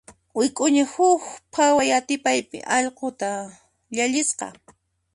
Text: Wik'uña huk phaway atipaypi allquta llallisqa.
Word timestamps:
Wik'uña 0.39 0.83
huk 0.93 1.21
phaway 1.53 1.89
atipaypi 1.99 2.57
allquta 2.77 3.29
llallisqa. 3.95 4.47